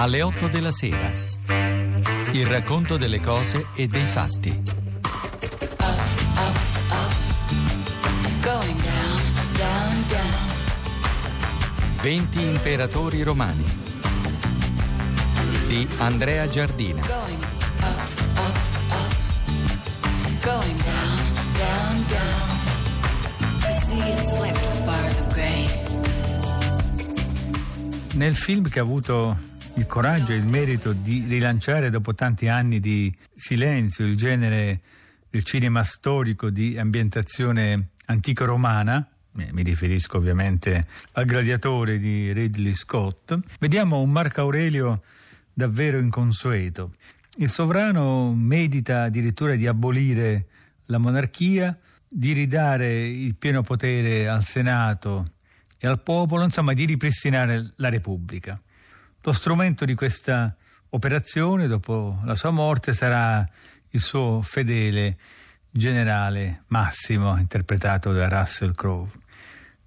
alle 0.00 0.22
8 0.22 0.48
della 0.48 0.72
sera. 0.72 1.10
Il 2.32 2.46
racconto 2.46 2.96
delle 2.96 3.20
cose 3.20 3.66
e 3.74 3.86
dei 3.86 4.06
fatti. 4.06 4.62
Going 8.40 8.80
down, 8.80 9.20
down, 9.58 10.04
down. 10.08 10.48
20 12.00 12.42
imperatori 12.42 13.22
romani 13.22 13.62
di 15.66 15.86
Andrea 15.98 16.48
Giardina. 16.48 17.02
Going 17.06 17.42
up, 17.82 17.98
up, 18.36 18.56
up. 18.88 19.14
Going 20.42 20.82
down, 20.82 21.18
down, 21.58 22.06
down. 22.08 22.48
The 23.60 23.72
sea 23.84 24.12
is 24.12 24.30
flecked 24.30 24.66
with 24.66 24.82
bars 24.86 25.18
of 25.18 25.32
gray. 25.34 25.68
Nel 28.14 28.34
film 28.34 28.66
che 28.70 28.78
ha 28.78 28.82
avuto 28.82 29.48
il 29.76 29.86
coraggio 29.86 30.32
e 30.32 30.36
il 30.36 30.44
merito 30.44 30.92
di 30.92 31.24
rilanciare 31.26 31.90
dopo 31.90 32.14
tanti 32.14 32.48
anni 32.48 32.80
di 32.80 33.14
silenzio 33.34 34.04
il 34.04 34.16
genere 34.16 34.80
del 35.30 35.44
cinema 35.44 35.84
storico 35.84 36.50
di 36.50 36.78
ambientazione 36.78 37.90
antico-romana, 38.06 39.08
mi 39.32 39.62
riferisco 39.62 40.16
ovviamente 40.16 40.86
al 41.12 41.24
Gladiatore 41.24 41.98
di 41.98 42.32
Ridley 42.32 42.74
Scott, 42.74 43.38
vediamo 43.60 44.00
un 44.00 44.10
Marco 44.10 44.40
Aurelio 44.40 45.02
davvero 45.52 45.98
inconsueto. 45.98 46.94
Il 47.36 47.48
sovrano 47.48 48.34
medita 48.34 49.02
addirittura 49.04 49.54
di 49.54 49.66
abolire 49.66 50.46
la 50.86 50.98
monarchia, 50.98 51.78
di 52.08 52.32
ridare 52.32 53.06
il 53.06 53.36
pieno 53.36 53.62
potere 53.62 54.28
al 54.28 54.44
Senato 54.44 55.32
e 55.78 55.86
al 55.86 56.02
popolo, 56.02 56.42
insomma 56.44 56.72
di 56.72 56.84
ripristinare 56.84 57.72
la 57.76 57.88
Repubblica. 57.88 58.60
Lo 59.22 59.32
strumento 59.32 59.84
di 59.84 59.94
questa 59.94 60.56
operazione, 60.90 61.66
dopo 61.66 62.20
la 62.24 62.34
sua 62.34 62.50
morte, 62.50 62.94
sarà 62.94 63.46
il 63.90 64.00
suo 64.00 64.40
fedele 64.40 65.18
generale 65.70 66.62
Massimo, 66.68 67.36
interpretato 67.36 68.12
da 68.12 68.28
Russell 68.28 68.74
Crowe. 68.74 69.10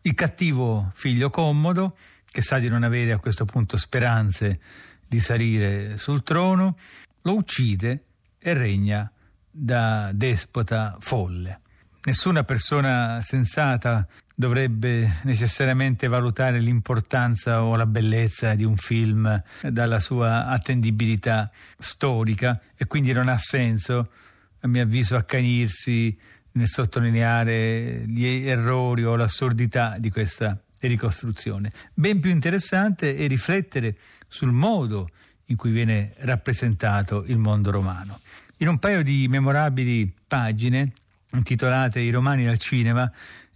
Il 0.02 0.14
cattivo 0.14 0.92
figlio 0.94 1.31
commodo, 1.31 1.98
che 2.30 2.44
sa 2.44 2.59
di 2.59 2.67
non 2.67 2.84
avere 2.84 3.11
a 3.11 3.17
questo 3.17 3.45
punto 3.45 3.76
speranze 3.76 4.59
di 5.08 5.20
salire 5.20 5.98
sul 5.98 6.22
trono, 6.22 6.78
lo 7.23 7.34
uccide 7.34 8.04
e 8.38 8.54
regna 8.54 9.11
da 9.50 10.11
despota 10.14 10.95
folle. 11.00 11.61
Nessuna 12.04 12.44
persona 12.44 13.20
sensata 13.22 14.06
dovrebbe 14.36 15.20
necessariamente 15.23 16.08
valutare 16.08 16.59
l'importanza 16.59 17.64
o 17.64 17.76
la 17.76 17.86
bellezza 17.86 18.56
di 18.56 18.64
un 18.64 18.78
film 18.78 19.42
dalla 19.62 20.00
sua 20.00 20.48
attendibilità 20.48 21.52
storica 21.78 22.59
e 22.76 22.86
quindi 22.86 23.11
non 23.11 23.30
ha 23.30 23.38
senso, 23.38 24.09
a 24.59 24.67
mio 24.67 24.84
avviso, 24.84 25.16
accanirsi 25.16 26.17
nel 26.54 26.67
sottolineare 26.67 28.04
gli 28.08 28.26
errori 28.26 29.04
o 29.04 29.16
l'assurdità 29.16 29.98
di 30.00 30.09
questa 30.09 30.59
ricostruzione. 30.80 31.72
Ben 31.94 32.20
più 32.20 32.31
interessante 32.31 33.16
è 33.16 33.28
riflettere 33.28 33.98
sul 34.28 34.52
modo 34.52 35.09
in 35.45 35.56
cui 35.56 35.72
viene 35.72 36.14
rappresentato 36.20 37.23
il 37.28 37.38
mondo 37.38 37.72
romano. 37.72 38.20
In 38.58 38.67
un 38.67 38.80
paio 38.80 39.04
di 39.04 39.28
memorabili 39.28 40.11
pagine 40.28 40.94
intitolate 41.31 42.00
I 42.00 42.11
romani 42.11 42.48
al 42.48 42.58
cinema, 42.58 43.11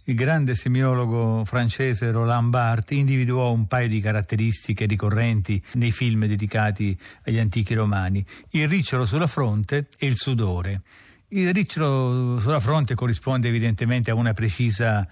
il 0.08 0.14
grande 0.14 0.54
semiologo 0.54 1.44
francese 1.44 2.10
Roland 2.10 2.48
Barthes 2.48 2.96
individuò 2.96 3.52
un 3.52 3.66
paio 3.66 3.88
di 3.88 4.00
caratteristiche 4.00 4.86
ricorrenti 4.86 5.62
nei 5.74 5.92
film 5.92 6.24
dedicati 6.24 6.98
agli 7.24 7.38
antichi 7.38 7.74
romani, 7.74 8.24
il 8.52 8.68
ricciolo 8.68 9.04
sulla 9.04 9.26
fronte 9.26 9.88
e 9.98 10.06
il 10.06 10.16
sudore. 10.16 10.80
Il 11.28 11.52
ricciolo 11.52 12.40
sulla 12.40 12.58
fronte 12.58 12.94
corrisponde 12.94 13.48
evidentemente 13.48 14.10
a 14.10 14.14
una 14.14 14.32
precisa 14.32 15.06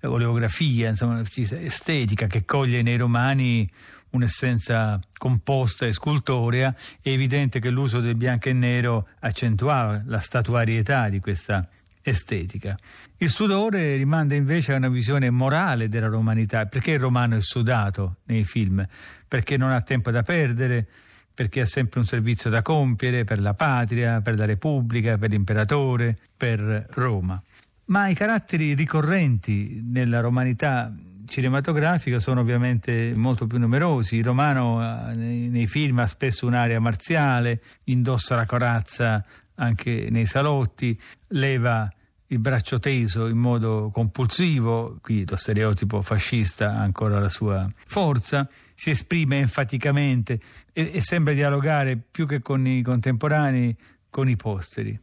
oleografia, 0.00 0.88
insomma 0.88 1.12
una 1.12 1.22
precisa 1.22 1.60
estetica 1.60 2.26
che 2.26 2.46
coglie 2.46 2.80
nei 2.80 2.96
romani 2.96 3.70
un'essenza 4.10 4.98
composta 5.18 5.84
e 5.84 5.92
scultorea, 5.92 6.74
è 7.02 7.10
evidente 7.10 7.60
che 7.60 7.68
l'uso 7.68 8.00
del 8.00 8.14
bianco 8.14 8.48
e 8.48 8.54
nero 8.54 9.08
accentuava 9.20 10.02
la 10.06 10.20
statuarietà 10.20 11.10
di 11.10 11.20
questa 11.20 11.68
estetica. 12.08 12.76
Il 13.18 13.28
sudore 13.28 13.96
rimanda 13.96 14.34
invece 14.34 14.72
a 14.72 14.76
una 14.76 14.88
visione 14.88 15.30
morale 15.30 15.88
della 15.88 16.08
romanità, 16.08 16.66
perché 16.66 16.92
il 16.92 17.00
romano 17.00 17.36
è 17.36 17.40
sudato 17.40 18.16
nei 18.24 18.44
film, 18.44 18.86
perché 19.26 19.56
non 19.56 19.70
ha 19.70 19.80
tempo 19.82 20.10
da 20.10 20.22
perdere, 20.22 20.86
perché 21.34 21.60
ha 21.60 21.66
sempre 21.66 22.00
un 22.00 22.06
servizio 22.06 22.50
da 22.50 22.62
compiere 22.62 23.24
per 23.24 23.38
la 23.38 23.54
patria, 23.54 24.20
per 24.20 24.36
la 24.36 24.44
Repubblica, 24.44 25.18
per 25.18 25.30
l'imperatore, 25.30 26.16
per 26.36 26.86
Roma. 26.90 27.40
Ma 27.86 28.08
i 28.08 28.14
caratteri 28.14 28.74
ricorrenti 28.74 29.80
nella 29.84 30.20
romanità 30.20 30.92
cinematografica 31.26 32.18
sono 32.18 32.40
ovviamente 32.40 33.12
molto 33.14 33.46
più 33.46 33.58
numerosi. 33.58 34.16
Il 34.16 34.24
romano 34.24 34.80
nei, 35.14 35.48
nei 35.48 35.66
film 35.66 36.00
ha 36.00 36.06
spesso 36.06 36.46
un'area 36.46 36.80
marziale, 36.80 37.62
indossa 37.84 38.34
la 38.34 38.46
corazza 38.46 39.24
anche 39.54 40.08
nei 40.10 40.26
salotti, 40.26 40.98
leva 41.28 41.88
il 42.30 42.38
braccio 42.38 42.78
teso 42.78 43.26
in 43.26 43.38
modo 43.38 43.90
compulsivo, 43.92 44.98
qui 45.00 45.26
lo 45.26 45.36
stereotipo 45.36 46.02
fascista 46.02 46.72
ha 46.72 46.80
ancora 46.80 47.18
la 47.20 47.28
sua 47.28 47.70
forza, 47.86 48.48
si 48.74 48.90
esprime 48.90 49.38
enfaticamente 49.38 50.40
e, 50.72 50.90
e 50.94 51.00
sembra 51.00 51.32
dialogare 51.32 51.96
più 51.96 52.26
che 52.26 52.40
con 52.40 52.66
i 52.66 52.82
contemporanei 52.82 53.74
con 54.10 54.28
i 54.28 54.36
posteri. 54.36 54.98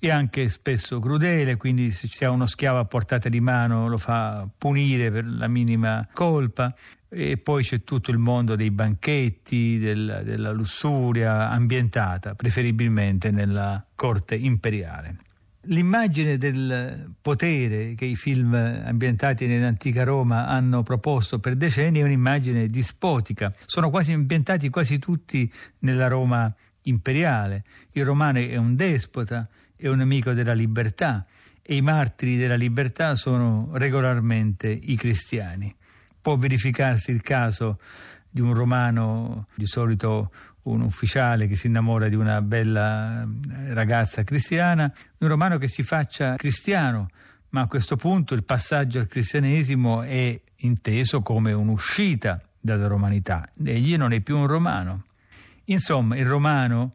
È 0.00 0.10
anche 0.10 0.48
spesso 0.50 0.98
crudele, 0.98 1.56
quindi 1.56 1.90
se 1.90 2.24
ha 2.24 2.30
uno 2.30 2.44
schiavo 2.44 2.78
a 2.78 2.84
portata 2.84 3.28
di 3.28 3.40
mano 3.40 3.88
lo 3.88 3.96
fa 3.96 4.46
punire 4.58 5.10
per 5.10 5.24
la 5.26 5.48
minima 5.48 6.06
colpa 6.12 6.74
e 7.08 7.38
poi 7.38 7.62
c'è 7.62 7.84
tutto 7.84 8.10
il 8.10 8.18
mondo 8.18 8.56
dei 8.56 8.70
banchetti, 8.70 9.78
del, 9.78 10.22
della 10.24 10.50
lussuria 10.50 11.48
ambientata, 11.48 12.34
preferibilmente 12.34 13.30
nella 13.30 13.82
corte 13.94 14.34
imperiale. 14.34 15.23
L'immagine 15.66 16.36
del 16.36 17.14
potere 17.20 17.94
che 17.94 18.04
i 18.04 18.16
film 18.16 18.54
ambientati 18.54 19.46
nell'antica 19.46 20.04
Roma 20.04 20.46
hanno 20.46 20.82
proposto 20.82 21.38
per 21.38 21.56
decenni 21.56 22.00
è 22.00 22.02
un'immagine 22.02 22.68
dispotica. 22.68 23.52
Sono 23.64 23.88
quasi 23.88 24.12
ambientati 24.12 24.68
quasi 24.68 24.98
tutti 24.98 25.50
nella 25.80 26.08
Roma 26.08 26.54
imperiale. 26.82 27.64
Il 27.92 28.04
romano 28.04 28.38
è 28.38 28.56
un 28.56 28.76
despota, 28.76 29.48
è 29.74 29.88
un 29.88 29.98
nemico 29.98 30.32
della 30.32 30.52
libertà 30.52 31.24
e 31.62 31.76
i 31.76 31.80
martiri 31.80 32.36
della 32.36 32.56
libertà 32.56 33.14
sono 33.14 33.70
regolarmente 33.72 34.68
i 34.68 34.96
cristiani. 34.96 35.74
Può 36.20 36.36
verificarsi 36.36 37.10
il 37.10 37.22
caso 37.22 37.78
di 38.28 38.40
un 38.40 38.52
romano, 38.52 39.46
di 39.54 39.66
solito 39.66 40.30
un 40.64 40.82
ufficiale 40.82 41.46
che 41.46 41.56
si 41.56 41.66
innamora 41.66 42.08
di 42.08 42.14
una 42.14 42.40
bella 42.42 43.22
eh, 43.22 43.74
ragazza 43.74 44.24
cristiana, 44.24 44.92
un 45.18 45.28
romano 45.28 45.58
che 45.58 45.68
si 45.68 45.82
faccia 45.82 46.36
cristiano, 46.36 47.08
ma 47.50 47.62
a 47.62 47.66
questo 47.66 47.96
punto 47.96 48.34
il 48.34 48.44
passaggio 48.44 48.98
al 48.98 49.06
cristianesimo 49.06 50.02
è 50.02 50.40
inteso 50.56 51.22
come 51.22 51.52
un'uscita 51.52 52.40
dalla 52.58 52.86
romanità. 52.86 53.48
Egli 53.62 53.96
non 53.96 54.12
è 54.12 54.20
più 54.20 54.38
un 54.38 54.46
romano. 54.46 55.04
Insomma, 55.66 56.16
il 56.16 56.26
romano, 56.26 56.94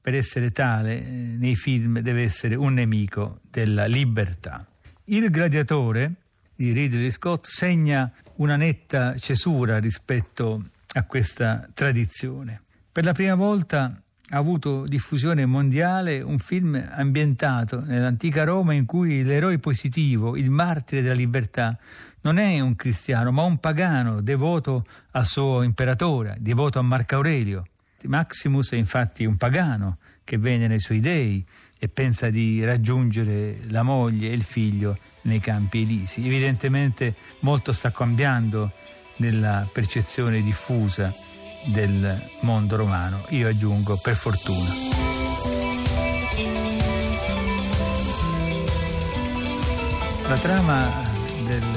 per 0.00 0.14
essere 0.14 0.50
tale, 0.50 0.98
eh, 0.98 1.10
nei 1.38 1.56
film 1.56 2.00
deve 2.00 2.22
essere 2.22 2.54
un 2.54 2.74
nemico 2.74 3.40
della 3.50 3.86
libertà. 3.86 4.66
Il 5.04 5.30
gladiatore 5.30 6.12
di 6.54 6.72
Ridley 6.72 7.10
Scott 7.10 7.46
segna 7.46 8.10
una 8.36 8.56
netta 8.56 9.16
cesura 9.18 9.78
rispetto 9.78 10.64
a 10.92 11.02
questa 11.04 11.68
tradizione. 11.74 12.62
Per 12.96 13.04
la 13.04 13.12
prima 13.12 13.34
volta 13.34 13.92
ha 14.30 14.38
avuto 14.38 14.86
diffusione 14.86 15.44
mondiale 15.44 16.22
un 16.22 16.38
film 16.38 16.82
ambientato 16.92 17.82
nell'antica 17.84 18.42
Roma 18.44 18.72
in 18.72 18.86
cui 18.86 19.22
l'eroe 19.22 19.58
positivo, 19.58 20.34
il 20.34 20.48
martire 20.48 21.02
della 21.02 21.12
libertà, 21.12 21.76
non 22.22 22.38
è 22.38 22.58
un 22.60 22.74
cristiano 22.74 23.32
ma 23.32 23.42
un 23.42 23.58
pagano 23.58 24.22
devoto 24.22 24.86
al 25.10 25.26
suo 25.26 25.60
imperatore, 25.60 26.38
devoto 26.40 26.78
a 26.78 26.82
Marco 26.82 27.16
Aurelio. 27.16 27.66
Maximus 28.04 28.70
è 28.70 28.76
infatti 28.76 29.26
un 29.26 29.36
pagano 29.36 29.98
che 30.24 30.38
vende 30.38 30.66
nei 30.66 30.80
suoi 30.80 31.00
dei 31.00 31.44
e 31.78 31.88
pensa 31.88 32.30
di 32.30 32.64
raggiungere 32.64 33.58
la 33.68 33.82
moglie 33.82 34.30
e 34.30 34.32
il 34.32 34.42
figlio 34.42 34.96
nei 35.24 35.40
campi 35.40 35.82
elisi. 35.82 36.24
Evidentemente 36.24 37.14
molto 37.40 37.74
sta 37.74 37.90
cambiando 37.90 38.72
nella 39.16 39.68
percezione 39.70 40.40
diffusa 40.40 41.12
del 41.66 42.20
mondo 42.40 42.76
romano, 42.76 43.20
io 43.30 43.48
aggiungo 43.48 43.96
per 43.96 44.14
fortuna. 44.14 44.70
La 50.28 50.36
trama 50.36 50.90
del 51.46 51.75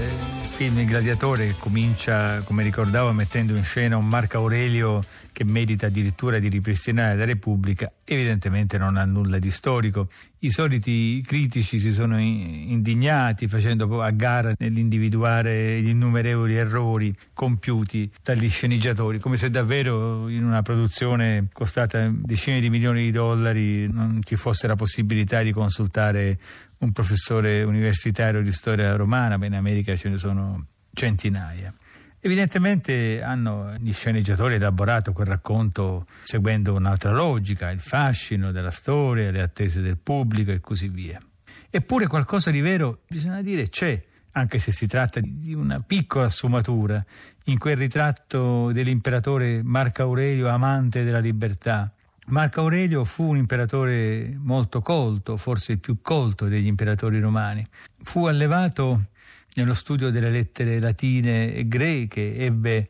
film 0.60 0.78
Il 0.80 0.88
Gladiatore 0.88 1.56
comincia, 1.58 2.42
come 2.42 2.64
ricordavo, 2.64 3.14
mettendo 3.14 3.56
in 3.56 3.64
scena 3.64 3.96
un 3.96 4.06
Marco 4.06 4.40
Aurelio 4.40 5.00
che 5.32 5.46
merita 5.46 5.86
addirittura 5.86 6.38
di 6.38 6.50
ripristinare 6.50 7.16
la 7.16 7.24
Repubblica, 7.24 7.90
evidentemente 8.04 8.78
non 8.78 8.98
ha 8.98 9.06
nulla 9.06 9.40
di 9.40 9.52
storico. 9.52 10.10
I 10.40 10.50
soliti 10.50 11.24
critici 11.26 11.80
si 11.80 11.94
sono 11.94 12.20
indignati 12.20 13.48
facendo 13.48 14.02
a 14.02 14.10
gara 14.10 14.54
nell'individuare 14.58 15.82
gli 15.82 15.90
innumerevoli 15.90 16.56
errori 16.56 17.16
compiuti 17.34 18.12
dagli 18.22 18.50
sceneggiatori, 18.50 19.20
come 19.20 19.38
se 19.38 19.50
davvero 19.50 20.28
in 20.28 20.44
una 20.44 20.62
produzione 20.62 21.48
costata 21.54 22.12
decine 22.14 22.60
di 22.60 22.70
milioni 22.70 23.04
di 23.04 23.12
dollari 23.12 23.90
non 23.90 24.20
ci 24.26 24.36
fosse 24.36 24.68
la 24.68 24.76
possibilità 24.76 25.42
di 25.42 25.54
consultare 25.54 26.38
un 26.80 26.92
professore 26.92 27.64
universitario 27.64 28.42
di 28.42 28.52
storia 28.52 28.96
romana, 28.96 29.38
beh 29.38 29.48
in 29.48 29.56
America 29.56 29.96
ce 29.96 30.10
ne 30.10 30.18
sono 30.18 30.66
centinaia. 30.94 31.74
Evidentemente 32.22 33.22
hanno 33.22 33.76
gli 33.80 33.94
sceneggiatori 33.94 34.56
elaborato 34.56 35.14
quel 35.14 35.28
racconto 35.28 36.06
seguendo 36.24 36.74
un'altra 36.74 37.12
logica, 37.12 37.70
il 37.70 37.80
fascino 37.80 38.52
della 38.52 38.72
storia, 38.72 39.32
le 39.32 39.42
attese 39.42 39.80
del 39.82 39.98
pubblico 39.98 40.52
e 40.52 40.60
così 40.60 40.90
via. 40.90 41.20
Eppure 41.70 42.08
qualcosa 42.08 42.52
di 42.52 42.60
vero, 42.60 43.04
bisogna 43.08 43.42
dire, 43.42 43.70
c'è, 43.70 44.04
anche 44.32 44.60
se 44.60 44.72
si 44.72 44.86
tratta 44.88 45.22
di 45.22 45.54
una 45.54 45.80
piccola 45.80 46.28
sfumatura, 46.28 47.04
in 47.46 47.58
quel 47.58 47.78
ritratto 47.78 48.72
dell'imperatore 48.72 49.62
Marco 49.64 50.02
Aurelio 50.02 50.50
amante 50.50 51.04
della 51.04 51.20
libertà. 51.20 51.94
Marco 52.30 52.62
Aurelio 52.62 53.06
fu 53.06 53.24
un 53.24 53.38
imperatore 53.38 54.38
molto 54.38 54.82
colto, 54.82 55.36
forse 55.36 55.72
il 55.72 55.80
più 55.80 55.98
colto 56.02 56.48
degli 56.48 56.68
imperatori 56.68 57.20
romani. 57.20 57.66
Fu 58.04 58.28
allevato 58.28 59.08
nello 59.56 59.74
studio 59.74 60.12
delle 60.12 60.30
lettere 60.30 60.80
latine 60.80 61.56
e 61.56 61.68
greche, 61.68 62.36
ebbe 62.38 62.88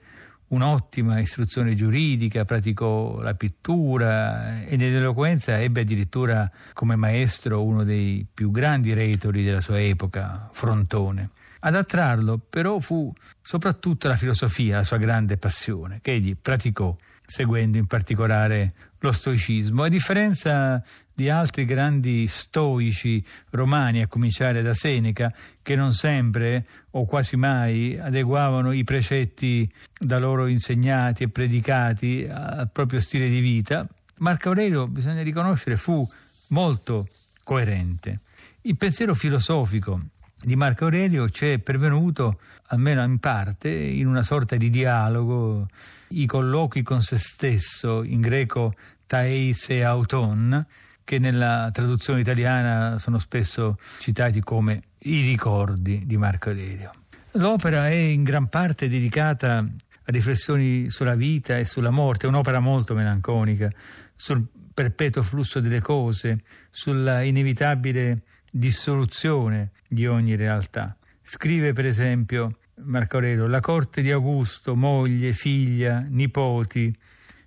un'ottima 0.49 1.19
istruzione 1.19 1.73
giuridica, 1.73 2.43
praticò 2.43 3.21
la 3.21 3.33
pittura 3.33 4.61
e 4.65 4.75
nell'eloquenza 4.75 5.57
ebbe 5.57 5.81
addirittura 5.81 6.49
come 6.73 6.97
maestro 6.97 7.63
uno 7.63 7.85
dei 7.85 8.25
più 8.31 8.51
grandi 8.51 8.93
retori 8.93 9.45
della 9.45 9.61
sua 9.61 9.79
epoca, 9.79 10.49
Frontone. 10.51 11.29
Ad 11.61 11.75
attrarlo 11.75 12.37
però 12.37 12.79
fu 12.79 13.13
soprattutto 13.41 14.09
la 14.09 14.15
filosofia, 14.15 14.77
la 14.77 14.83
sua 14.83 14.97
grande 14.97 15.37
passione, 15.37 15.99
che 16.01 16.11
egli 16.11 16.35
praticò 16.35 16.93
seguendo 17.25 17.77
in 17.77 17.85
particolare 17.85 18.73
lo 18.99 19.11
stoicismo. 19.11 19.83
A 19.83 19.89
differenza 19.89 20.83
di 21.13 21.29
altri 21.29 21.65
grandi 21.65 22.27
stoici 22.27 23.23
romani, 23.49 24.01
a 24.01 24.07
cominciare 24.07 24.61
da 24.61 24.73
Seneca, 24.73 25.33
che 25.61 25.75
non 25.75 25.91
sempre 25.91 26.65
o 26.91 27.05
quasi 27.05 27.35
mai 27.35 27.97
adeguavano 27.99 28.71
i 28.71 28.83
precetti 28.83 29.69
da 29.97 30.17
loro 30.17 30.47
insegnati 30.47 31.23
e 31.23 31.29
predicati 31.29 32.27
al 32.29 32.69
proprio 32.71 32.99
stile 32.99 33.29
di 33.29 33.39
vita, 33.39 33.87
Marco 34.19 34.49
Aurelio, 34.49 34.87
bisogna 34.87 35.21
riconoscere, 35.21 35.77
fu 35.77 36.05
molto 36.47 37.07
coerente. 37.43 38.19
Il 38.61 38.75
pensiero 38.75 39.13
filosofico 39.13 40.01
di 40.41 40.55
Marco 40.55 40.85
Aurelio 40.85 41.29
ci 41.29 41.47
è 41.47 41.59
pervenuto, 41.59 42.39
almeno 42.67 43.03
in 43.03 43.19
parte, 43.19 43.69
in 43.69 44.07
una 44.07 44.23
sorta 44.23 44.55
di 44.55 44.69
dialogo, 44.69 45.67
i 46.09 46.25
colloqui 46.25 46.81
con 46.81 47.01
se 47.01 47.17
stesso, 47.17 48.03
in 48.03 48.21
greco 48.21 48.73
taeis 49.05 49.69
e 49.69 49.81
auton, 49.83 50.65
che 51.03 51.19
nella 51.19 51.69
traduzione 51.73 52.21
italiana 52.21 52.97
sono 52.99 53.17
spesso 53.17 53.77
citati 53.99 54.39
come 54.41 54.81
i 54.99 55.21
ricordi 55.21 56.05
di 56.05 56.17
Marco 56.17 56.49
Aurelio. 56.49 56.91
L'opera 57.33 57.87
è 57.87 57.93
in 57.93 58.23
gran 58.23 58.47
parte 58.47 58.87
dedicata 58.87 59.57
a 59.57 60.11
riflessioni 60.11 60.89
sulla 60.89 61.15
vita 61.15 61.57
e 61.57 61.65
sulla 61.65 61.89
morte, 61.89 62.25
è 62.25 62.29
un'opera 62.29 62.59
molto 62.59 62.93
melanconica, 62.93 63.69
sul 64.15 64.45
perpetuo 64.73 65.21
flusso 65.21 65.59
delle 65.59 65.81
cose, 65.81 66.43
sulla 66.69 67.21
inevitabile 67.23 68.21
dissoluzione 68.51 69.71
di 69.87 70.07
ogni 70.07 70.35
realtà. 70.35 70.95
Scrive 71.21 71.73
per 71.73 71.85
esempio 71.85 72.57
Marco 72.83 73.17
Aurelio, 73.17 73.47
la 73.47 73.59
corte 73.59 74.01
di 74.01 74.11
Augusto, 74.11 74.75
moglie, 74.75 75.33
figlia, 75.33 76.05
nipoti, 76.07 76.95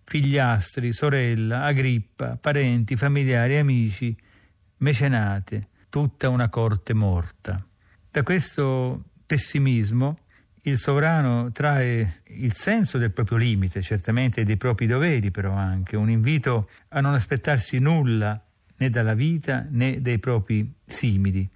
figliastri, 0.04 0.93
sorella, 0.93 1.64
Agrippa, 1.64 2.37
parenti, 2.37 2.96
familiari, 2.96 3.56
amici, 3.56 4.14
mecenate, 4.78 5.69
tutta 5.88 6.28
una 6.28 6.49
corte 6.49 6.93
morta. 6.93 7.64
Da 8.10 8.22
questo 8.22 9.04
pessimismo 9.25 10.19
il 10.62 10.78
sovrano 10.78 11.50
trae 11.50 12.20
il 12.26 12.52
senso 12.52 12.99
del 12.99 13.10
proprio 13.10 13.38
limite, 13.38 13.82
certamente 13.82 14.44
dei 14.44 14.56
propri 14.56 14.87
doveri, 14.87 15.31
però 15.31 15.52
anche 15.52 15.96
un 15.96 16.10
invito 16.10 16.69
a 16.90 17.00
non 17.00 17.14
aspettarsi 17.14 17.78
nulla 17.78 18.40
né 18.82 18.90
dalla 18.90 19.14
vita 19.14 19.67
né 19.70 20.00
dai 20.00 20.19
propri 20.19 20.73
simili. 20.84 21.49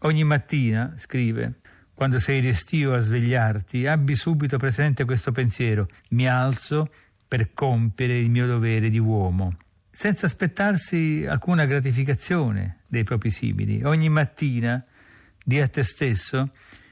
Ogni 0.00 0.24
mattina, 0.24 0.94
scrive, 0.96 1.60
quando 1.94 2.18
sei 2.18 2.40
restio 2.40 2.92
a 2.92 2.98
svegliarti, 2.98 3.86
abbi 3.86 4.16
subito 4.16 4.58
presente 4.58 5.04
questo 5.04 5.30
pensiero, 5.30 5.86
mi 6.10 6.28
alzo 6.28 6.90
per 7.28 7.54
compiere 7.54 8.18
il 8.18 8.30
mio 8.30 8.46
dovere 8.46 8.90
di 8.90 8.98
uomo, 8.98 9.56
senza 9.92 10.26
aspettarsi 10.26 11.24
alcuna 11.28 11.64
gratificazione 11.66 12.78
dei 12.88 13.04
propri 13.04 13.30
simili. 13.30 13.84
Ogni 13.84 14.08
mattina 14.08 14.84
di 15.44 15.60
a 15.60 15.68
te 15.68 15.84
stesso 15.84 16.50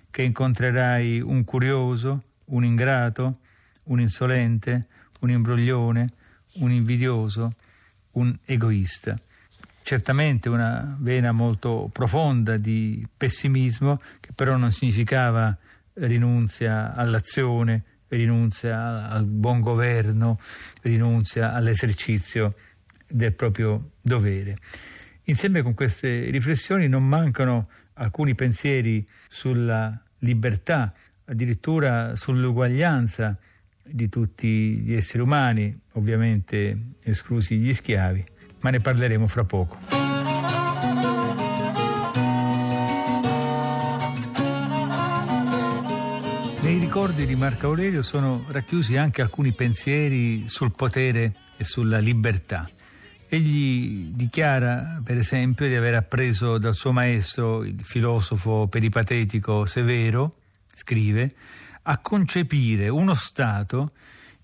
che 0.08 0.22
incontrerai 0.22 1.20
un 1.20 1.42
curioso, 1.42 2.22
un 2.46 2.64
ingrato, 2.64 3.40
un 3.84 4.00
insolente, 4.00 4.86
un 5.20 5.30
imbroglione, 5.30 6.12
un 6.54 6.70
invidioso, 6.70 7.52
un 8.12 8.36
egoista 8.44 9.18
certamente 9.90 10.48
una 10.48 10.96
vena 11.00 11.32
molto 11.32 11.90
profonda 11.92 12.56
di 12.56 13.04
pessimismo 13.16 14.00
che 14.20 14.30
però 14.32 14.56
non 14.56 14.70
significava 14.70 15.56
rinunzia 15.94 16.94
all'azione, 16.94 17.82
rinunzia 18.06 19.08
al 19.08 19.24
buon 19.24 19.58
governo, 19.58 20.38
rinunzia 20.82 21.54
all'esercizio 21.54 22.54
del 23.04 23.32
proprio 23.32 23.94
dovere. 24.00 24.58
Insieme 25.24 25.60
con 25.62 25.74
queste 25.74 26.30
riflessioni 26.30 26.86
non 26.86 27.04
mancano 27.04 27.68
alcuni 27.94 28.36
pensieri 28.36 29.04
sulla 29.28 30.00
libertà, 30.18 30.94
addirittura 31.24 32.14
sull'uguaglianza 32.14 33.36
di 33.82 34.08
tutti 34.08 34.76
gli 34.84 34.94
esseri 34.94 35.20
umani, 35.24 35.76
ovviamente 35.94 36.78
esclusi 37.02 37.56
gli 37.56 37.74
schiavi 37.74 38.24
ma 38.60 38.70
ne 38.70 38.80
parleremo 38.80 39.26
fra 39.26 39.44
poco. 39.44 39.78
Nei 46.62 46.78
ricordi 46.78 47.26
di 47.26 47.34
Marco 47.34 47.66
Aurelio 47.66 48.02
sono 48.02 48.44
racchiusi 48.48 48.96
anche 48.96 49.22
alcuni 49.22 49.52
pensieri 49.52 50.48
sul 50.48 50.72
potere 50.72 51.34
e 51.56 51.64
sulla 51.64 51.98
libertà. 51.98 52.68
Egli 53.28 54.12
dichiara, 54.12 55.00
per 55.02 55.16
esempio, 55.16 55.66
di 55.66 55.74
aver 55.74 55.94
appreso 55.94 56.58
dal 56.58 56.74
suo 56.74 56.92
maestro, 56.92 57.64
il 57.64 57.82
filosofo 57.82 58.66
peripatetico 58.68 59.66
Severo, 59.66 60.34
scrive, 60.74 61.32
a 61.82 61.98
concepire 61.98 62.88
uno 62.88 63.14
Stato 63.14 63.92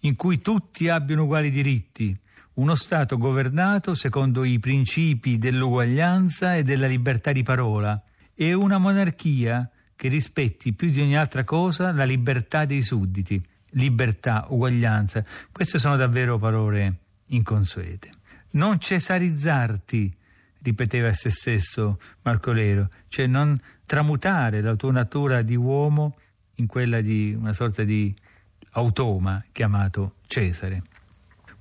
in 0.00 0.16
cui 0.16 0.40
tutti 0.40 0.88
abbiano 0.88 1.24
uguali 1.24 1.50
diritti, 1.50 2.16
uno 2.56 2.74
Stato 2.74 3.18
governato 3.18 3.94
secondo 3.94 4.42
i 4.44 4.58
principi 4.58 5.36
dell'uguaglianza 5.36 6.56
e 6.56 6.62
della 6.62 6.86
libertà 6.86 7.32
di 7.32 7.42
parola 7.42 8.02
e 8.34 8.54
una 8.54 8.78
monarchia 8.78 9.68
che 9.94 10.08
rispetti 10.08 10.72
più 10.72 10.90
di 10.90 11.00
ogni 11.00 11.16
altra 11.16 11.44
cosa 11.44 11.92
la 11.92 12.04
libertà 12.04 12.64
dei 12.64 12.82
sudditi. 12.82 13.42
Libertà, 13.70 14.46
uguaglianza, 14.48 15.22
queste 15.52 15.78
sono 15.78 15.96
davvero 15.96 16.38
parole 16.38 16.98
inconsuete. 17.26 18.10
Non 18.52 18.78
cesarizzarti, 18.78 20.14
ripeteva 20.62 21.08
a 21.08 21.14
se 21.14 21.28
stesso 21.28 22.00
Marco 22.22 22.52
Lero, 22.52 22.88
cioè 23.08 23.26
non 23.26 23.60
tramutare 23.84 24.62
la 24.62 24.76
tua 24.76 24.92
natura 24.92 25.42
di 25.42 25.56
uomo 25.56 26.16
in 26.54 26.66
quella 26.66 27.02
di 27.02 27.36
una 27.38 27.52
sorta 27.52 27.82
di 27.82 28.14
automa 28.70 29.44
chiamato 29.52 30.14
Cesare. 30.26 30.82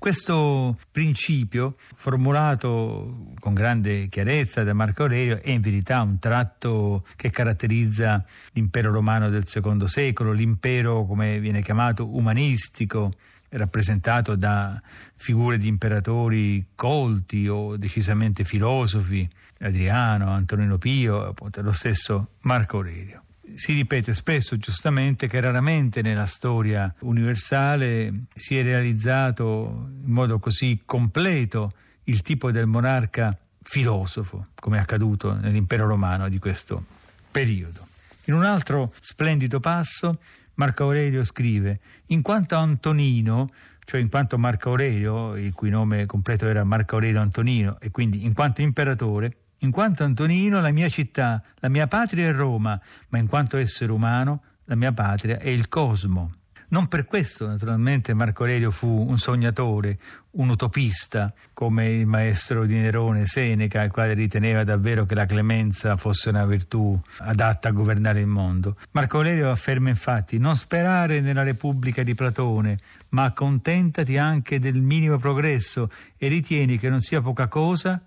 Questo 0.06 0.78
principio, 0.92 1.78
formulato 1.96 3.34
con 3.40 3.56
grande 3.56 4.08
chiarezza 4.08 4.64
da 4.64 4.72
Marco 4.76 5.02
Aurelio, 5.02 5.42
è 5.42 5.50
in 5.50 5.62
verità 5.62 6.00
un 6.04 6.20
tratto 6.20 7.04
che 7.16 7.32
caratterizza 7.32 8.24
l'impero 8.52 8.92
romano 8.92 9.32
del 9.32 9.48
secondo 9.48 9.88
secolo, 9.88 10.32
l'impero 10.32 11.08
come 11.08 11.40
viene 11.40 11.64
chiamato 11.64 12.16
umanistico, 12.16 13.14
rappresentato 13.50 14.36
da 14.36 14.80
figure 15.16 15.58
di 15.58 15.70
imperatori 15.70 16.68
colti 16.76 17.48
o 17.48 17.76
decisamente 17.76 18.44
filosofi, 18.44 19.28
Adriano, 19.62 20.30
Antonino 20.30 20.78
Pio, 20.78 21.26
appunto 21.26 21.64
lo 21.64 21.72
stesso 21.72 22.34
Marco 22.42 22.78
Aurelio. 22.78 23.25
Si 23.54 23.74
ripete 23.74 24.14
spesso 24.14 24.58
giustamente 24.58 25.28
che 25.28 25.40
raramente 25.40 26.02
nella 26.02 26.26
storia 26.26 26.94
universale 27.00 28.26
si 28.34 28.58
è 28.58 28.64
realizzato 28.64 29.90
in 30.04 30.12
modo 30.12 30.40
così 30.40 30.82
completo 30.86 31.74
il 32.06 32.22
tipo 32.22 32.52
del 32.52 32.66
monarca 32.66 33.38
filosofo, 33.62 34.48
come 34.56 34.78
è 34.78 34.82
accaduto 34.82 35.34
nell'impero 35.34 35.88
romano 35.88 36.28
di 36.30 36.40
questo 36.40 36.86
periodo. 37.32 37.86
In 38.26 38.34
un 38.34 38.44
altro 38.44 38.92
splendido 39.00 39.60
passo 39.60 40.20
Marco 40.56 40.84
Aurelio 40.84 41.24
scrive, 41.24 41.80
in 42.08 42.22
quanto 42.22 42.56
Antonino, 42.56 43.52
cioè 43.84 44.00
in 44.00 44.10
quanto 44.10 44.38
Marco 44.38 44.70
Aurelio, 44.70 45.36
il 45.36 45.54
cui 45.54 45.70
nome 45.70 46.06
completo 46.06 46.48
era 46.48 46.64
Marco 46.64 46.96
Aurelio 46.96 47.22
Antonino, 47.22 47.78
e 47.80 47.92
quindi 47.92 48.24
in 48.24 48.34
quanto 48.34 48.62
imperatore, 48.62 49.38
in 49.66 49.72
quanto 49.72 50.04
Antonino 50.04 50.62
la 50.62 50.72
mia 50.72 50.88
città, 50.88 51.42
la 51.56 51.70
mia 51.70 51.88
patria 51.88 52.30
è 52.30 52.32
Roma, 52.32 52.80
ma 53.10 53.18
in 53.18 53.28
quanto 53.28 53.58
essere 53.58 53.92
umano 53.92 54.42
la 54.66 54.76
mia 54.76 54.94
patria 54.94 55.40
è 55.40 55.50
il 55.50 55.68
cosmo. 55.68 56.32
Non 56.68 56.88
per 56.88 57.06
questo, 57.06 57.48
naturalmente, 57.48 58.14
Marco 58.14 58.44
Aurelio 58.44 58.72
fu 58.72 58.88
un 58.88 59.18
sognatore, 59.20 59.98
un 60.32 60.50
utopista, 60.50 61.32
come 61.54 61.92
il 61.92 62.08
maestro 62.08 62.66
di 62.66 62.74
Nerone 62.76 63.28
Seneca, 63.28 63.84
il 63.84 63.92
quale 63.92 64.14
riteneva 64.14 64.64
davvero 64.64 65.06
che 65.06 65.14
la 65.14 65.28
clemenza 65.28 65.96
fosse 65.96 66.30
una 66.30 66.46
virtù 66.46 67.00
adatta 67.20 67.70
a 67.70 67.72
governare 67.72 68.20
il 68.20 68.28
mondo. 68.28 68.78
Marco 68.92 69.18
Aurelio 69.18 69.52
afferma 69.52 69.90
infatti: 69.90 70.40
Non 70.40 70.56
sperare 70.56 71.22
nella 71.22 71.44
Repubblica 71.44 72.02
di 72.02 72.16
Platone, 72.16 72.80
ma 73.10 73.24
accontentati 73.24 74.18
anche 74.18 74.60
del 74.60 74.82
minimo 74.82 75.18
progresso 75.18 75.90
e 76.18 76.28
ritieni 76.28 76.80
che 76.80 76.90
non 76.90 77.02
sia 77.02 77.22
poca 77.22 77.48
cosa 77.48 78.02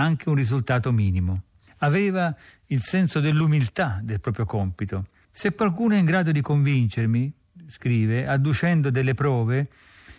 anche 0.00 0.28
un 0.28 0.34
risultato 0.34 0.92
minimo. 0.92 1.42
Aveva 1.78 2.34
il 2.66 2.82
senso 2.82 3.20
dell'umiltà 3.20 4.00
del 4.02 4.20
proprio 4.20 4.44
compito. 4.44 5.06
Se 5.30 5.54
qualcuno 5.54 5.94
è 5.94 5.98
in 5.98 6.04
grado 6.04 6.32
di 6.32 6.40
convincermi, 6.40 7.32
scrive, 7.66 8.26
adducendo 8.26 8.90
delle 8.90 9.14
prove, 9.14 9.68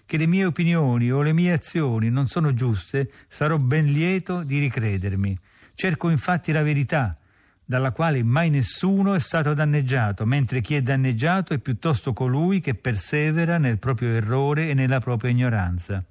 che 0.05 0.17
le 0.17 0.27
mie 0.27 0.45
opinioni 0.45 1.11
o 1.11 1.21
le 1.21 1.33
mie 1.33 1.53
azioni 1.53 2.09
non 2.09 2.27
sono 2.27 2.53
giuste, 2.53 3.11
sarò 3.27 3.57
ben 3.57 3.85
lieto 3.85 4.43
di 4.43 4.59
ricredermi. 4.59 5.38
Cerco 5.73 6.09
infatti 6.09 6.51
la 6.51 6.63
verità, 6.63 7.17
dalla 7.63 7.91
quale 7.91 8.21
mai 8.23 8.50
nessuno 8.50 9.13
è 9.13 9.19
stato 9.19 9.53
danneggiato, 9.53 10.25
mentre 10.25 10.59
chi 10.59 10.75
è 10.75 10.81
danneggiato 10.81 11.53
è 11.53 11.59
piuttosto 11.59 12.11
colui 12.11 12.59
che 12.59 12.75
persevera 12.75 13.57
nel 13.57 13.77
proprio 13.77 14.09
errore 14.09 14.69
e 14.69 14.73
nella 14.73 15.00
propria 15.00 15.31
ignoranza. 15.31 16.03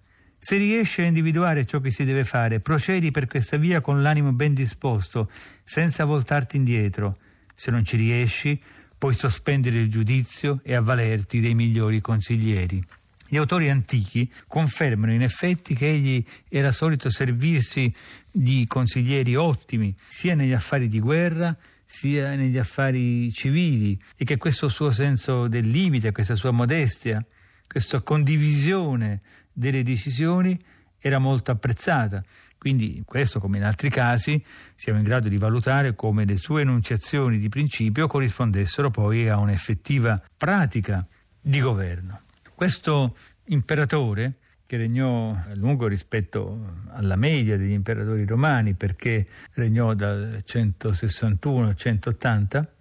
Se 0.42 0.56
riesci 0.56 1.02
a 1.02 1.04
individuare 1.04 1.66
ciò 1.66 1.80
che 1.80 1.90
si 1.90 2.02
deve 2.04 2.24
fare, 2.24 2.60
procedi 2.60 3.10
per 3.10 3.26
questa 3.26 3.58
via 3.58 3.82
con 3.82 4.00
l'animo 4.00 4.32
ben 4.32 4.54
disposto, 4.54 5.30
senza 5.62 6.06
voltarti 6.06 6.56
indietro. 6.56 7.18
Se 7.54 7.70
non 7.70 7.84
ci 7.84 7.98
riesci, 7.98 8.58
puoi 8.96 9.12
sospendere 9.12 9.78
il 9.78 9.90
giudizio 9.90 10.60
e 10.64 10.74
avvalerti 10.74 11.40
dei 11.40 11.54
migliori 11.54 12.00
consiglieri. 12.00 12.82
Gli 13.28 13.36
autori 13.36 13.68
antichi 13.68 14.32
confermano 14.46 15.12
in 15.12 15.20
effetti 15.20 15.74
che 15.74 15.90
egli 15.90 16.24
era 16.48 16.72
solito 16.72 17.10
servirsi 17.10 17.92
di 18.30 18.64
consiglieri 18.66 19.36
ottimi, 19.36 19.94
sia 20.08 20.34
negli 20.34 20.54
affari 20.54 20.88
di 20.88 21.00
guerra 21.00 21.54
sia 21.84 22.36
negli 22.36 22.56
affari 22.56 23.32
civili, 23.32 24.00
e 24.16 24.24
che 24.24 24.36
questo 24.36 24.68
suo 24.68 24.92
senso 24.92 25.48
del 25.48 25.66
limite, 25.66 26.12
questa 26.12 26.36
sua 26.36 26.52
modestia, 26.52 27.22
questa 27.66 28.00
condivisione 28.00 29.20
delle 29.60 29.82
decisioni 29.82 30.58
era 30.98 31.18
molto 31.18 31.50
apprezzata. 31.50 32.24
Quindi 32.56 32.96
in 32.96 33.04
questo 33.04 33.40
come 33.40 33.58
in 33.58 33.64
altri 33.64 33.90
casi 33.90 34.42
siamo 34.74 34.98
in 34.98 35.04
grado 35.04 35.28
di 35.28 35.36
valutare 35.36 35.94
come 35.94 36.24
le 36.24 36.36
sue 36.36 36.62
enunciazioni 36.62 37.38
di 37.38 37.48
principio 37.48 38.06
corrispondessero 38.06 38.90
poi 38.90 39.28
a 39.28 39.36
un'effettiva 39.36 40.20
pratica 40.36 41.06
di 41.40 41.60
governo. 41.60 42.22
Questo 42.54 43.16
imperatore 43.46 44.34
che 44.66 44.76
regnò 44.76 45.30
a 45.32 45.54
lungo 45.54 45.88
rispetto 45.88 46.84
alla 46.90 47.16
media 47.16 47.56
degli 47.56 47.72
imperatori 47.72 48.24
romani 48.24 48.74
perché 48.74 49.26
regnò 49.54 49.94
dal 49.94 50.42
161 50.44 51.66
al 51.66 51.76
180, 51.76 52.72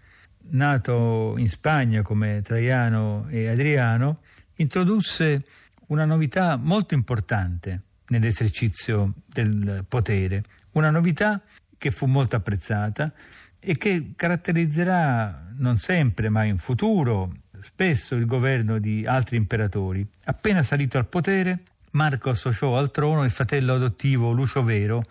nato 0.52 1.36
in 1.38 1.50
Spagna 1.50 2.02
come 2.02 2.42
Traiano 2.44 3.28
e 3.30 3.48
Adriano, 3.48 4.20
introdusse 4.56 5.44
una 5.90 6.06
novità 6.06 6.56
molto 6.56 6.94
importante 6.94 7.82
nell'esercizio 8.08 9.14
del 9.26 9.86
potere, 9.88 10.44
una 10.72 10.90
novità 10.90 11.42
che 11.78 11.92
fu 11.92 12.06
molto 12.06 12.36
apprezzata 12.36 13.12
e 13.60 13.78
che 13.78 14.14
caratterizzerà 14.16 15.48
non 15.58 15.78
sempre, 15.78 16.30
ma 16.30 16.44
in 16.44 16.58
futuro, 16.58 17.34
spesso 17.60 18.16
il 18.16 18.26
governo 18.26 18.80
di 18.80 19.06
altri 19.06 19.38
imperatori. 19.38 20.08
Appena 20.26 20.64
salito 20.64 20.98
al 20.98 21.08
potere, 21.08 21.60
Marco 21.92 22.30
associò 22.30 22.78
al 22.78 22.92
trono 22.92 23.24
il 23.24 23.32
fratello 23.32 23.74
adottivo 23.74 24.32
Lucio 24.32 24.64
Vero, 24.64 25.06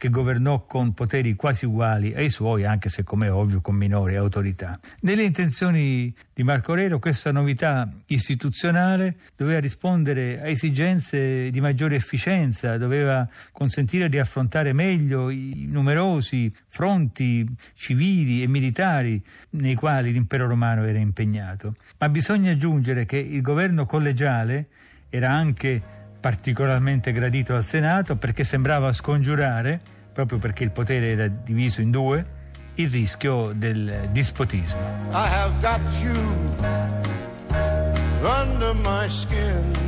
che 0.00 0.08
governò 0.08 0.64
con 0.64 0.94
poteri 0.94 1.34
quasi 1.34 1.66
uguali 1.66 2.14
ai 2.14 2.30
suoi, 2.30 2.64
anche 2.64 2.88
se 2.88 3.04
come 3.04 3.28
ovvio 3.28 3.60
con 3.60 3.74
minore 3.74 4.16
autorità. 4.16 4.80
Nelle 5.02 5.24
intenzioni 5.24 6.10
di 6.32 6.42
Marco 6.42 6.70
Aurelio 6.70 6.98
questa 6.98 7.32
novità 7.32 7.86
istituzionale 8.06 9.16
doveva 9.36 9.60
rispondere 9.60 10.40
a 10.40 10.48
esigenze 10.48 11.50
di 11.50 11.60
maggiore 11.60 11.96
efficienza, 11.96 12.78
doveva 12.78 13.28
consentire 13.52 14.08
di 14.08 14.18
affrontare 14.18 14.72
meglio 14.72 15.28
i 15.28 15.66
numerosi 15.68 16.50
fronti 16.68 17.46
civili 17.74 18.42
e 18.42 18.46
militari 18.46 19.22
nei 19.50 19.74
quali 19.74 20.12
l'impero 20.12 20.48
romano 20.48 20.86
era 20.86 20.98
impegnato. 20.98 21.74
Ma 21.98 22.08
bisogna 22.08 22.52
aggiungere 22.52 23.04
che 23.04 23.18
il 23.18 23.42
governo 23.42 23.84
collegiale 23.84 24.68
era 25.10 25.30
anche 25.30 25.98
particolarmente 26.20 27.12
gradito 27.12 27.54
al 27.54 27.64
Senato 27.64 28.16
perché 28.16 28.44
sembrava 28.44 28.92
scongiurare, 28.92 29.80
proprio 30.12 30.38
perché 30.38 30.64
il 30.64 30.70
potere 30.70 31.10
era 31.12 31.26
diviso 31.26 31.80
in 31.80 31.90
due, 31.90 32.38
il 32.74 32.90
rischio 32.90 33.52
del 33.54 34.08
dispotismo. 34.12 34.80
I 35.10 35.26
have 35.28 35.52
got 35.60 35.80
you 36.02 36.14
under 38.22 38.74
my 38.74 39.08
skin. 39.08 39.78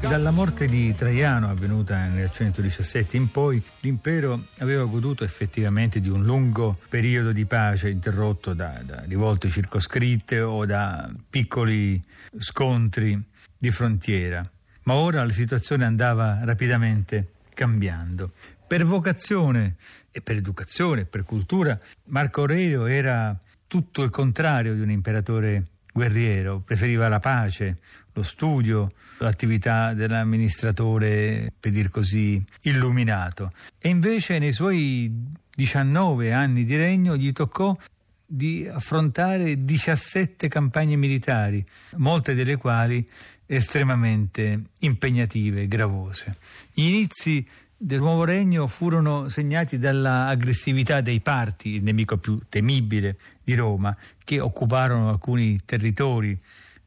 Dalla 0.00 0.32
morte 0.32 0.66
di 0.66 0.92
Traiano, 0.94 1.48
avvenuta 1.48 2.04
nel 2.06 2.30
117 2.30 3.16
in 3.16 3.30
poi, 3.30 3.62
l'impero 3.80 4.46
aveva 4.58 4.84
goduto 4.84 5.22
effettivamente 5.22 6.00
di 6.00 6.08
un 6.08 6.24
lungo 6.24 6.76
periodo 6.88 7.30
di 7.30 7.46
pace 7.46 7.88
interrotto 7.88 8.52
da, 8.52 8.80
da 8.84 9.04
rivolte 9.06 9.48
circoscritte 9.48 10.40
o 10.40 10.66
da 10.66 11.08
piccoli 11.30 12.02
scontri 12.36 13.24
di 13.62 13.70
frontiera, 13.70 14.44
ma 14.82 14.94
ora 14.94 15.24
la 15.24 15.30
situazione 15.30 15.84
andava 15.84 16.40
rapidamente 16.42 17.34
cambiando. 17.54 18.32
Per 18.66 18.84
vocazione 18.84 19.76
e 20.10 20.20
per 20.20 20.34
educazione 20.34 21.04
per 21.04 21.22
cultura, 21.22 21.78
Marco 22.06 22.40
Aurelio 22.40 22.86
era 22.86 23.38
tutto 23.68 24.02
il 24.02 24.10
contrario 24.10 24.74
di 24.74 24.80
un 24.80 24.90
imperatore 24.90 25.66
guerriero, 25.92 26.58
preferiva 26.58 27.06
la 27.06 27.20
pace, 27.20 27.78
lo 28.12 28.24
studio, 28.24 28.94
l'attività 29.18 29.94
dell'amministratore, 29.94 31.52
per 31.60 31.70
dir 31.70 31.88
così, 31.88 32.44
illuminato. 32.62 33.52
E 33.78 33.90
invece 33.90 34.40
nei 34.40 34.52
suoi 34.52 35.24
19 35.54 36.32
anni 36.32 36.64
di 36.64 36.74
regno 36.74 37.16
gli 37.16 37.30
toccò 37.32 37.76
di 38.26 38.66
affrontare 38.66 39.62
17 39.62 40.48
campagne 40.48 40.96
militari, 40.96 41.64
molte 41.98 42.34
delle 42.34 42.56
quali 42.56 43.06
estremamente 43.54 44.62
impegnative 44.80 45.62
e 45.62 45.68
gravose. 45.68 46.36
Gli 46.72 46.84
inizi 46.84 47.46
del 47.76 47.98
nuovo 47.98 48.24
regno 48.24 48.66
furono 48.66 49.28
segnati 49.28 49.78
dall'aggressività 49.78 51.02
dei 51.02 51.20
parti, 51.20 51.70
il 51.74 51.82
nemico 51.82 52.16
più 52.16 52.40
temibile 52.48 53.18
di 53.44 53.54
Roma, 53.54 53.94
che 54.24 54.40
occuparono 54.40 55.10
alcuni 55.10 55.58
territori 55.64 56.38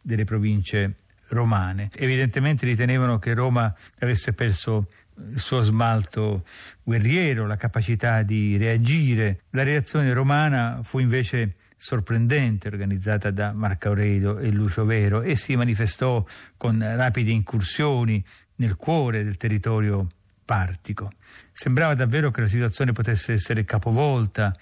delle 0.01 0.23
province 0.23 0.95
romane. 1.27 1.89
Evidentemente 1.95 2.65
ritenevano 2.65 3.19
che 3.19 3.33
Roma 3.33 3.73
avesse 3.99 4.33
perso 4.33 4.87
il 5.31 5.39
suo 5.39 5.61
smalto 5.61 6.45
guerriero, 6.81 7.45
la 7.45 7.57
capacità 7.57 8.23
di 8.23 8.57
reagire. 8.57 9.41
La 9.51 9.63
reazione 9.63 10.11
romana 10.13 10.79
fu 10.83 10.97
invece 10.97 11.55
sorprendente 11.77 12.67
organizzata 12.67 13.31
da 13.31 13.51
Marco 13.53 13.89
Aurelio 13.89 14.37
e 14.37 14.51
Lucio 14.51 14.85
Vero 14.85 15.21
e 15.21 15.35
si 15.35 15.55
manifestò 15.55 16.25
con 16.57 16.79
rapide 16.79 17.31
incursioni 17.31 18.23
nel 18.55 18.75
cuore 18.75 19.23
del 19.23 19.37
territorio 19.37 20.07
partico. 20.45 21.11
Sembrava 21.51 21.95
davvero 21.95 22.31
che 22.31 22.41
la 22.41 22.47
situazione 22.47 22.91
potesse 22.91 23.33
essere 23.33 23.65
capovolta 23.65 24.55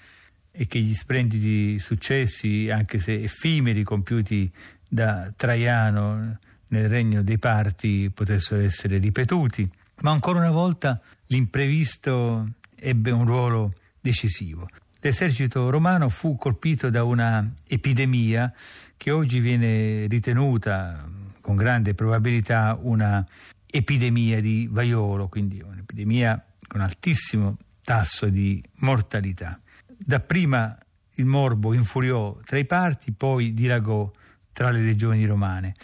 e 0.50 0.66
che 0.66 0.78
gli 0.78 0.94
splendidi 0.94 1.78
successi, 1.78 2.68
anche 2.70 2.98
se 2.98 3.22
effimeri, 3.22 3.82
compiuti 3.82 4.50
da 4.88 5.32
Traiano 5.36 6.38
nel 6.68 6.88
regno 6.88 7.22
dei 7.22 7.38
parti 7.38 8.10
potessero 8.12 8.62
essere 8.62 8.98
ripetuti. 8.98 9.68
Ma 10.02 10.10
ancora 10.10 10.38
una 10.38 10.50
volta 10.50 11.00
l'imprevisto 11.26 12.48
ebbe 12.76 13.10
un 13.10 13.24
ruolo 13.24 13.74
decisivo. 14.00 14.68
L'esercito 15.04 15.68
romano 15.68 16.08
fu 16.08 16.34
colpito 16.36 16.88
da 16.88 17.04
una 17.04 17.52
epidemia 17.66 18.50
che 18.96 19.10
oggi 19.10 19.38
viene 19.38 20.06
ritenuta 20.06 21.06
con 21.42 21.56
grande 21.56 21.92
probabilità 21.92 22.78
una 22.80 23.22
epidemia 23.66 24.40
di 24.40 24.66
vaiolo, 24.70 25.28
quindi 25.28 25.60
un'epidemia 25.60 26.42
con 26.66 26.80
altissimo 26.80 27.58
tasso 27.82 28.30
di 28.30 28.64
mortalità. 28.76 29.54
Dapprima 29.86 30.74
il 31.16 31.26
morbo 31.26 31.74
infuriò 31.74 32.38
tra 32.42 32.56
i 32.56 32.64
parti, 32.64 33.12
poi 33.12 33.52
dilagò 33.52 34.10
tra 34.54 34.70
le 34.70 34.80
legioni 34.80 35.26
romane. 35.26 35.74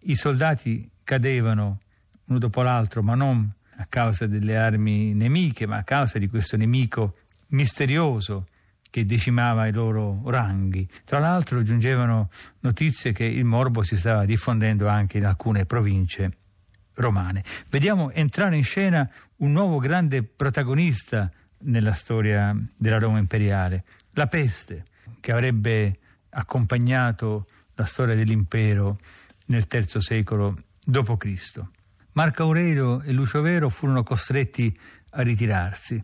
I 0.00 0.14
soldati 0.16 0.86
cadevano 1.02 1.80
uno 2.26 2.38
dopo 2.38 2.60
l'altro, 2.60 3.02
ma 3.02 3.14
non 3.14 3.50
a 3.76 3.86
causa 3.86 4.26
delle 4.26 4.58
armi 4.58 5.14
nemiche, 5.14 5.64
ma 5.64 5.78
a 5.78 5.82
causa 5.82 6.18
di 6.18 6.28
questo 6.28 6.58
nemico 6.58 7.16
misterioso 7.48 8.48
che 8.96 9.04
decimava 9.04 9.66
i 9.66 9.72
loro 9.72 10.22
ranghi. 10.24 10.88
Tra 11.04 11.18
l'altro 11.18 11.62
giungevano 11.62 12.30
notizie 12.60 13.12
che 13.12 13.24
il 13.24 13.44
morbo 13.44 13.82
si 13.82 13.94
stava 13.94 14.24
diffondendo 14.24 14.88
anche 14.88 15.18
in 15.18 15.26
alcune 15.26 15.66
province 15.66 16.38
romane. 16.94 17.44
Vediamo 17.68 18.10
entrare 18.10 18.56
in 18.56 18.64
scena 18.64 19.06
un 19.36 19.52
nuovo 19.52 19.80
grande 19.80 20.22
protagonista 20.22 21.30
nella 21.64 21.92
storia 21.92 22.56
della 22.74 22.98
Roma 22.98 23.18
imperiale, 23.18 23.84
la 24.12 24.28
peste, 24.28 24.86
che 25.20 25.30
avrebbe 25.30 25.98
accompagnato 26.30 27.48
la 27.74 27.84
storia 27.84 28.14
dell'impero 28.14 28.98
nel 29.48 29.66
III 29.70 30.00
secolo 30.00 30.56
d.C. 30.82 31.60
Marco 32.12 32.42
Aurelio 32.44 33.02
e 33.02 33.12
Lucio 33.12 33.42
Vero 33.42 33.68
furono 33.68 34.02
costretti 34.02 34.74
a 35.10 35.22
ritirarsi. 35.22 36.00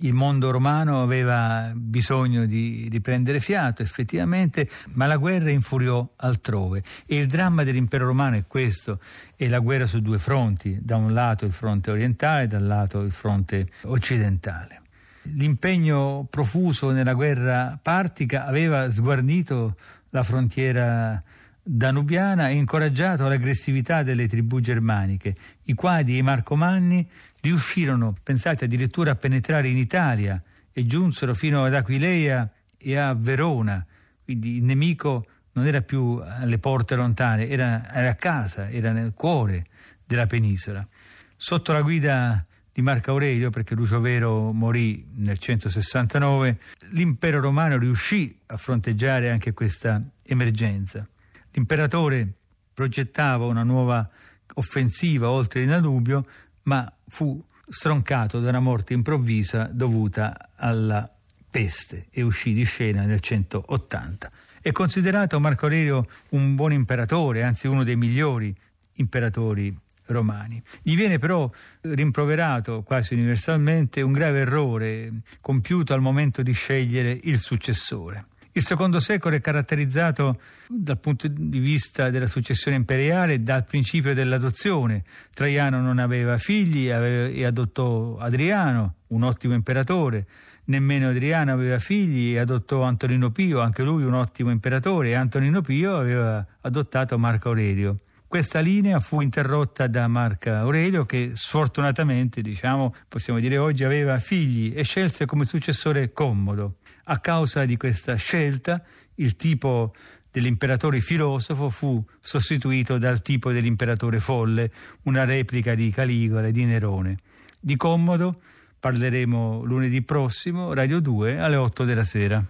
Il 0.00 0.12
mondo 0.12 0.50
romano 0.50 1.02
aveva 1.02 1.72
bisogno 1.74 2.44
di 2.44 2.86
riprendere 2.90 3.40
fiato, 3.40 3.80
effettivamente, 3.80 4.68
ma 4.92 5.06
la 5.06 5.16
guerra 5.16 5.50
infuriò 5.50 6.06
altrove. 6.16 6.82
E 7.06 7.16
il 7.16 7.26
dramma 7.26 7.64
dell'impero 7.64 8.04
romano 8.04 8.36
è 8.36 8.44
questo, 8.46 9.00
è 9.34 9.48
la 9.48 9.58
guerra 9.60 9.86
su 9.86 10.00
due 10.02 10.18
fronti, 10.18 10.78
da 10.82 10.96
un 10.96 11.14
lato 11.14 11.46
il 11.46 11.52
fronte 11.52 11.90
orientale, 11.90 12.46
dal 12.46 12.66
lato 12.66 13.00
il 13.00 13.12
fronte 13.12 13.68
occidentale. 13.84 14.82
L'impegno 15.22 16.26
profuso 16.28 16.90
nella 16.90 17.14
guerra 17.14 17.78
partica 17.80 18.46
aveva 18.46 18.90
sguarnito 18.90 19.76
la 20.10 20.22
frontiera 20.22 21.22
danubiana 21.68 22.48
e 22.48 22.54
incoraggiato 22.54 23.26
l'aggressività 23.26 24.04
delle 24.04 24.28
tribù 24.28 24.60
germaniche. 24.60 25.34
I 25.64 25.74
quadi 25.74 26.14
e 26.14 26.18
i 26.18 26.22
marcomanni 26.22 27.08
riuscirono, 27.40 28.14
pensate, 28.22 28.66
addirittura 28.66 29.10
a 29.10 29.16
penetrare 29.16 29.66
in 29.68 29.76
Italia 29.76 30.40
e 30.72 30.86
giunsero 30.86 31.34
fino 31.34 31.64
ad 31.64 31.74
Aquileia 31.74 32.48
e 32.76 32.96
a 32.96 33.14
Verona. 33.14 33.84
Quindi 34.22 34.58
il 34.58 34.62
nemico 34.62 35.26
non 35.54 35.66
era 35.66 35.80
più 35.80 36.22
alle 36.22 36.58
porte 36.58 36.94
lontane, 36.94 37.48
era, 37.48 37.92
era 37.92 38.10
a 38.10 38.14
casa, 38.14 38.70
era 38.70 38.92
nel 38.92 39.12
cuore 39.12 39.66
della 40.04 40.26
penisola. 40.26 40.86
Sotto 41.34 41.72
la 41.72 41.82
guida 41.82 42.46
di 42.72 42.80
Marco 42.80 43.10
Aurelio, 43.10 43.50
perché 43.50 43.74
Lucio 43.74 44.00
Vero 44.00 44.52
morì 44.52 45.04
nel 45.16 45.38
169, 45.38 46.58
l'impero 46.90 47.40
romano 47.40 47.76
riuscì 47.76 48.38
a 48.46 48.56
fronteggiare 48.56 49.30
anche 49.30 49.52
questa 49.52 50.00
emergenza. 50.22 51.08
L'imperatore 51.56 52.30
progettava 52.74 53.46
una 53.46 53.62
nuova 53.62 54.06
offensiva 54.54 55.30
oltre 55.30 55.62
il 55.62 55.68
Danubio, 55.68 56.26
ma 56.64 56.90
fu 57.08 57.42
stroncato 57.66 58.40
da 58.40 58.50
una 58.50 58.60
morte 58.60 58.92
improvvisa 58.92 59.64
dovuta 59.72 60.50
alla 60.54 61.10
peste 61.50 62.08
e 62.10 62.20
uscì 62.20 62.52
di 62.52 62.64
scena 62.64 63.04
nel 63.04 63.20
180. 63.20 64.30
È 64.60 64.70
considerato 64.70 65.40
Marco 65.40 65.64
Aurelio 65.64 66.06
un 66.30 66.54
buon 66.54 66.74
imperatore, 66.74 67.42
anzi 67.42 67.66
uno 67.66 67.84
dei 67.84 67.96
migliori 67.96 68.54
imperatori 68.96 69.74
romani. 70.08 70.62
Gli 70.82 70.94
viene 70.94 71.18
però 71.18 71.50
rimproverato 71.80 72.82
quasi 72.82 73.14
universalmente 73.14 74.02
un 74.02 74.12
grave 74.12 74.40
errore 74.40 75.10
compiuto 75.40 75.94
al 75.94 76.02
momento 76.02 76.42
di 76.42 76.52
scegliere 76.52 77.18
il 77.22 77.38
successore. 77.38 78.26
Il 78.56 78.64
secondo 78.64 79.00
secolo 79.00 79.36
è 79.36 79.40
caratterizzato 79.42 80.40
dal 80.66 80.98
punto 80.98 81.28
di 81.28 81.58
vista 81.58 82.08
della 82.08 82.26
successione 82.26 82.78
imperiale 82.78 83.42
dal 83.42 83.66
principio 83.66 84.14
dell'adozione. 84.14 85.04
Traiano 85.34 85.82
non 85.82 85.98
aveva 85.98 86.38
figli 86.38 86.88
e 86.88 87.44
adottò 87.44 88.16
Adriano, 88.16 88.94
un 89.08 89.24
ottimo 89.24 89.52
imperatore. 89.52 90.24
Nemmeno 90.64 91.10
Adriano 91.10 91.52
aveva 91.52 91.78
figli 91.78 92.34
e 92.34 92.38
adottò 92.38 92.80
Antonino 92.80 93.30
Pio, 93.30 93.60
anche 93.60 93.82
lui 93.82 94.04
un 94.04 94.14
ottimo 94.14 94.50
imperatore, 94.50 95.10
e 95.10 95.14
Antonino 95.16 95.60
Pio 95.60 95.94
aveva 95.94 96.42
adottato 96.62 97.18
Marco 97.18 97.48
Aurelio. 97.48 97.98
Questa 98.26 98.60
linea 98.60 99.00
fu 99.00 99.20
interrotta 99.20 99.86
da 99.86 100.08
Marco 100.08 100.48
Aurelio 100.48 101.04
che 101.04 101.32
sfortunatamente, 101.34 102.40
diciamo, 102.40 102.94
possiamo 103.06 103.38
dire 103.38 103.58
oggi, 103.58 103.84
aveva 103.84 104.18
figli 104.18 104.72
e 104.74 104.82
scelse 104.82 105.26
come 105.26 105.44
successore 105.44 106.14
Commodo. 106.14 106.76
A 107.08 107.18
causa 107.20 107.64
di 107.64 107.76
questa 107.76 108.16
scelta, 108.16 108.82
il 109.16 109.36
tipo 109.36 109.94
dell'imperatore 110.28 111.00
filosofo 111.00 111.70
fu 111.70 112.04
sostituito 112.20 112.98
dal 112.98 113.22
tipo 113.22 113.52
dell'imperatore 113.52 114.18
folle, 114.18 114.72
una 115.02 115.24
replica 115.24 115.76
di 115.76 115.90
Caligola 115.90 116.48
e 116.48 116.52
di 116.52 116.64
Nerone. 116.64 117.18
Di 117.60 117.76
Commodo 117.76 118.40
parleremo 118.80 119.62
lunedì 119.62 120.02
prossimo, 120.02 120.72
Radio 120.72 120.98
2, 120.98 121.38
alle 121.38 121.56
8 121.56 121.84
della 121.84 122.04
sera. 122.04 122.44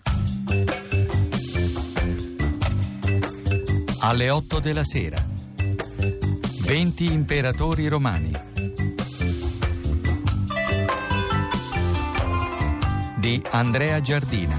Alle 4.01 4.31
8 4.31 4.61
della 4.61 4.85
sera. 4.85 5.23
20 6.65 7.13
imperatori 7.13 7.89
romani. 7.89 8.46
Di 13.27 13.43
Andrea 13.51 14.01
Giardina. 14.01 14.57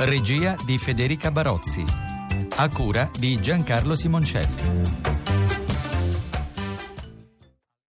Regia 0.00 0.56
di 0.66 0.76
Federica 0.76 1.30
Barozzi. 1.30 1.84
A 2.56 2.68
cura 2.68 3.08
di 3.16 3.40
Giancarlo 3.40 3.94
Simoncelli. 3.94 5.11